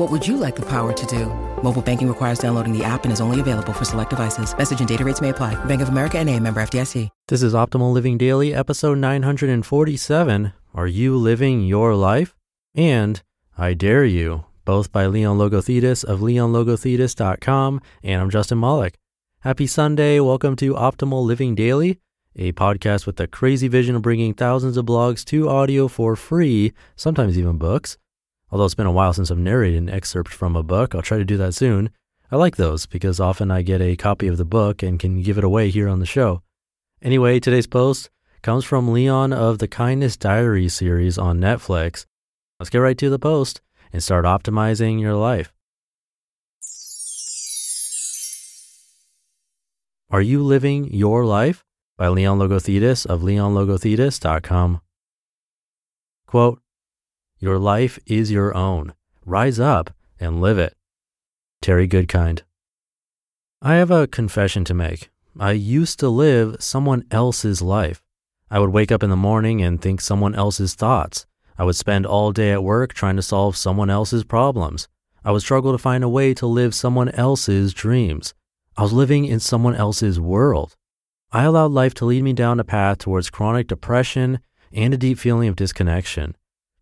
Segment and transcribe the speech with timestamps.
[0.00, 1.26] What would you like the power to do?
[1.62, 4.56] Mobile banking requires downloading the app and is only available for select devices.
[4.56, 5.62] Message and data rates may apply.
[5.66, 7.10] Bank of America and a member FDIC.
[7.28, 10.54] This is Optimal Living Daily, episode 947.
[10.72, 12.34] Are you living your life?
[12.74, 13.22] And
[13.58, 17.82] I Dare You, both by Leon Logothetis of leonlogothetis.com.
[18.02, 18.94] And I'm Justin Malik.
[19.40, 20.18] Happy Sunday.
[20.18, 21.98] Welcome to Optimal Living Daily,
[22.34, 26.72] a podcast with the crazy vision of bringing thousands of blogs to audio for free,
[26.96, 27.98] sometimes even books.
[28.50, 31.18] Although it's been a while since I've narrated an excerpt from a book, I'll try
[31.18, 31.90] to do that soon.
[32.30, 35.38] I like those because often I get a copy of the book and can give
[35.38, 36.42] it away here on the show.
[37.02, 38.10] Anyway, today's post
[38.42, 42.06] comes from Leon of the Kindness Diary series on Netflix.
[42.58, 43.60] Let's get right to the post
[43.92, 45.52] and start optimizing your life.
[50.10, 51.64] Are you living your life?
[51.96, 54.80] By Leon Logothetis of leonlogothetis.com.
[56.26, 56.60] Quote,
[57.42, 58.92] Your life is your own.
[59.24, 60.76] Rise up and live it.
[61.62, 62.42] Terry Goodkind.
[63.62, 65.08] I have a confession to make.
[65.38, 68.02] I used to live someone else's life.
[68.50, 71.24] I would wake up in the morning and think someone else's thoughts.
[71.56, 74.86] I would spend all day at work trying to solve someone else's problems.
[75.24, 78.34] I would struggle to find a way to live someone else's dreams.
[78.76, 80.76] I was living in someone else's world.
[81.32, 84.40] I allowed life to lead me down a path towards chronic depression
[84.72, 86.36] and a deep feeling of disconnection.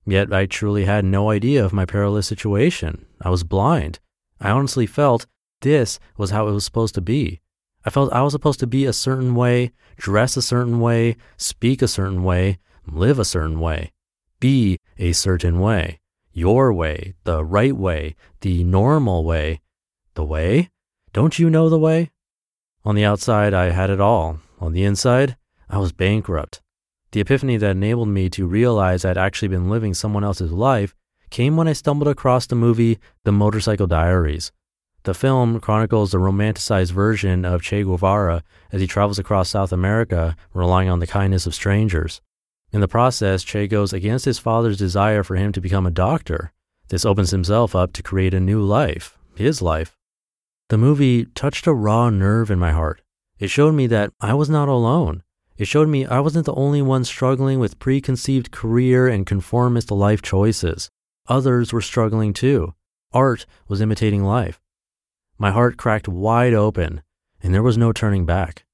[0.09, 3.05] Yet I truly had no idea of my perilous situation.
[3.21, 3.99] I was blind.
[4.41, 5.27] I honestly felt
[5.61, 7.43] this was how it was supposed to be.
[7.85, 11.83] I felt I was supposed to be a certain way, dress a certain way, speak
[11.83, 13.93] a certain way, live a certain way,
[14.41, 16.01] be a certain way,
[16.33, 19.61] your way, the right way, the normal way.
[20.15, 20.71] The way?
[21.13, 22.13] Don't you know the way?
[22.83, 24.39] On the outside, I had it all.
[24.59, 25.37] On the inside,
[25.69, 26.63] I was bankrupt.
[27.13, 30.95] The epiphany that enabled me to realize I'd actually been living someone else's life
[31.31, 34.53] came when I stumbled across the movie The Motorcycle Diaries.
[35.05, 38.43] The film chronicles the romanticized version of Che Guevara
[38.73, 42.21] as he travels across South America, relying on the kindness of strangers.
[42.73, 46.53] In the process, Che goes against his father's desire for him to become a doctor.
[46.89, 49.97] This opens himself up to create a new life, his life.
[50.69, 53.01] The movie touched a raw nerve in my heart.
[53.39, 55.23] It showed me that I was not alone.
[55.59, 60.23] It showed me I wasn't the only one struggling with preconceived career and conformist life
[60.23, 60.89] choices.
[61.27, 62.75] Others were struggling too.
[63.13, 64.61] Art was imitating life.
[65.37, 67.03] My heart cracked wide open,
[67.43, 68.65] and there was no turning back.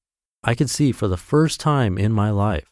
[0.43, 2.71] I could see for the first time in my life.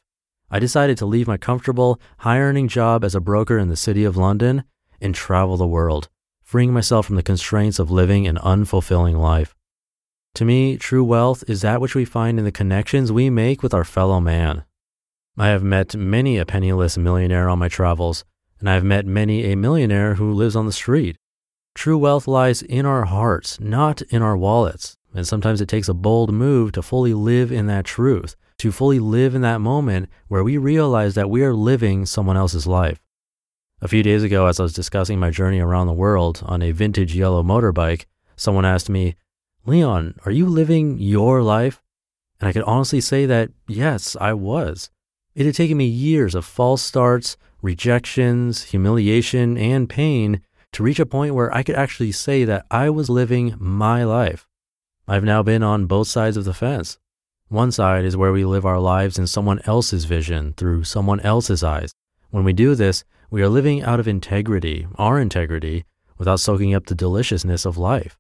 [0.50, 4.04] I decided to leave my comfortable, high earning job as a broker in the city
[4.04, 4.64] of London
[5.02, 6.08] and travel the world,
[6.44, 9.56] freeing myself from the constraints of living an unfulfilling life.
[10.36, 13.72] To me, true wealth is that which we find in the connections we make with
[13.72, 14.64] our fellow man.
[15.38, 18.26] I have met many a penniless millionaire on my travels,
[18.60, 21.18] and I have met many a millionaire who lives on the street.
[21.76, 24.98] True wealth lies in our hearts, not in our wallets.
[25.14, 28.98] And sometimes it takes a bold move to fully live in that truth, to fully
[28.98, 33.00] live in that moment where we realize that we are living someone else's life.
[33.82, 36.72] A few days ago, as I was discussing my journey around the world on a
[36.72, 38.06] vintage yellow motorbike,
[38.36, 39.16] someone asked me,
[39.66, 41.82] Leon, are you living your life?
[42.42, 44.90] And I could honestly say that, yes, I was.
[45.36, 50.42] It had taken me years of false starts, rejections, humiliation, and pain
[50.74, 54.50] to reach a point where I could actually say that I was living my life.
[55.08, 56.98] I've now been on both sides of the fence.
[57.48, 61.64] One side is where we live our lives in someone else's vision through someone else's
[61.64, 61.94] eyes.
[62.32, 65.86] When we do this, we are living out of integrity, our integrity,
[66.18, 68.18] without soaking up the deliciousness of life.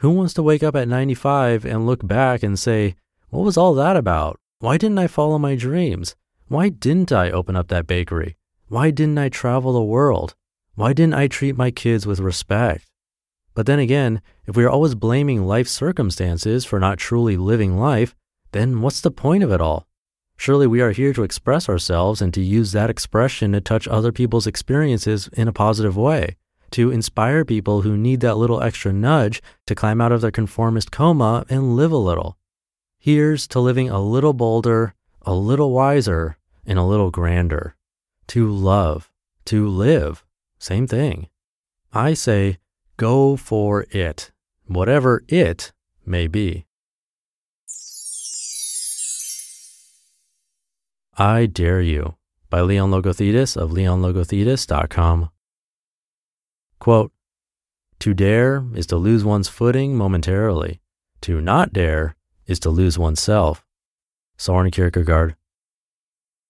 [0.00, 2.94] Who wants to wake up at 95 and look back and say,
[3.28, 4.38] What was all that about?
[4.58, 6.16] Why didn't I follow my dreams?
[6.48, 8.38] Why didn't I open up that bakery?
[8.68, 10.34] Why didn't I travel the world?
[10.74, 12.86] Why didn't I treat my kids with respect?
[13.52, 18.16] But then again, if we are always blaming life circumstances for not truly living life,
[18.52, 19.86] then what's the point of it all?
[20.38, 24.12] Surely we are here to express ourselves and to use that expression to touch other
[24.12, 26.36] people's experiences in a positive way,
[26.70, 30.90] to inspire people who need that little extra nudge to climb out of their conformist
[30.90, 32.36] coma and live a little.
[32.98, 36.36] Here's to living a little bolder, a little wiser,
[36.66, 37.74] and a little grander.
[38.28, 39.10] To love,
[39.46, 40.24] to live,
[40.58, 41.28] same thing.
[41.92, 42.58] I say,
[42.96, 44.30] go for it,
[44.66, 45.72] whatever it
[46.06, 46.66] may be.
[51.16, 52.16] I Dare You
[52.48, 55.30] by Leon Logothetis of leonlogothetis.com.
[56.80, 57.12] Quote,
[58.00, 60.80] to dare is to lose one's footing momentarily.
[61.20, 62.16] To not dare
[62.46, 63.64] is to lose oneself.
[64.38, 65.36] Soren Kierkegaard.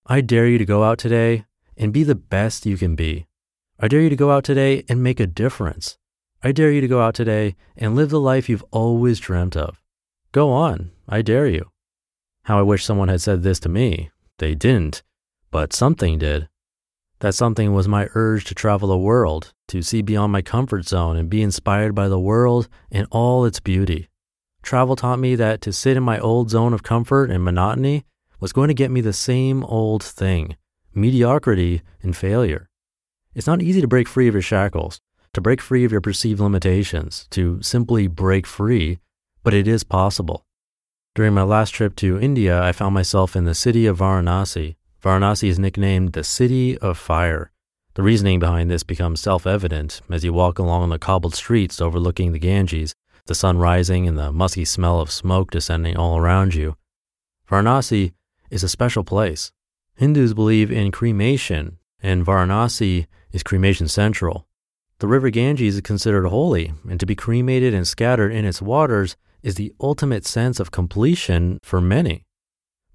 [0.07, 1.45] I dare you to go out today
[1.77, 3.27] and be the best you can be.
[3.81, 5.99] I dare you to go out today and make a difference.
[6.43, 9.83] I dare you to go out today and live the life you've always dreamt of.
[10.31, 11.71] Go on, I dare you.
[12.45, 15.03] How I wish someone had said this to me, they didn't,
[15.51, 16.49] but something did.
[17.21, 21.17] That something was my urge to travel the world, to see beyond my comfort zone
[21.17, 24.09] and be inspired by the world and all its beauty.
[24.63, 28.05] Travel taught me that to sit in my old zone of comfort and monotony
[28.41, 30.57] was going to get me the same old thing
[30.93, 32.69] mediocrity and failure.
[33.35, 35.01] It's not easy to break free of your shackles,
[35.35, 38.99] to break free of your perceived limitations, to simply break free,
[39.45, 40.45] but it is possible.
[41.15, 44.77] During my last trip to India, I found myself in the city of Varanasi.
[45.03, 47.51] Varanasi is nicknamed the City of Fire.
[47.95, 52.33] The reasoning behind this becomes self evident as you walk along the cobbled streets overlooking
[52.33, 52.95] the Ganges,
[53.25, 56.77] the sun rising and the musky smell of smoke descending all around you.
[57.49, 58.13] Varanasi
[58.51, 59.53] is a special place.
[59.95, 64.47] Hindus believe in cremation, and Varanasi is cremation central.
[64.99, 69.17] The river Ganges is considered holy, and to be cremated and scattered in its waters
[69.43, 72.27] is the ultimate sense of completion for many.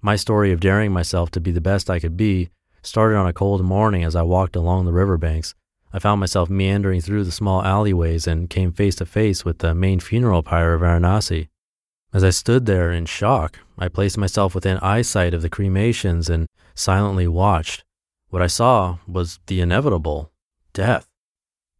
[0.00, 2.50] My story of daring myself to be the best I could be
[2.82, 5.54] started on a cold morning as I walked along the riverbanks.
[5.92, 9.74] I found myself meandering through the small alleyways and came face to face with the
[9.74, 11.48] main funeral pyre of Varanasi.
[12.12, 16.46] As I stood there in shock, I placed myself within eyesight of the cremations and
[16.74, 17.84] silently watched.
[18.30, 20.30] What I saw was the inevitable
[20.72, 21.08] death.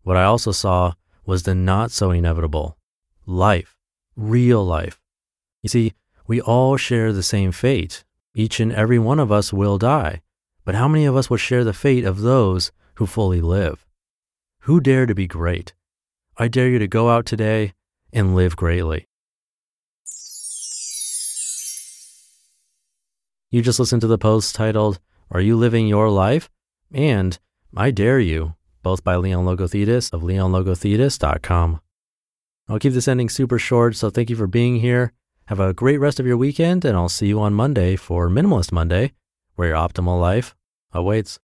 [0.03, 2.77] What I also saw was the not so inevitable
[3.27, 3.77] life
[4.17, 5.01] real life.
[5.63, 5.93] You see,
[6.27, 8.05] we all share the same fate.
[8.39, 10.21] Each and every one of us will die.
[10.67, 13.87] But how many of us will share the fate of those who fully live?
[14.65, 15.73] Who dare to be great?
[16.37, 17.73] I dare you to go out today
[18.13, 19.09] and live greatly.
[23.51, 25.01] You just listened to the post titled,
[25.31, 26.51] Are You Living Your Life?
[26.93, 27.39] and
[27.75, 31.81] I Dare You, both by Leon Logothetis of leonlogothetis.com.
[32.69, 35.15] I'll keep this ending super short, so thank you for being here.
[35.49, 38.73] Have a great rest of your weekend, and I'll see you on Monday for Minimalist
[38.73, 39.13] Monday,
[39.55, 40.57] where your optimal life
[40.93, 41.35] awaits.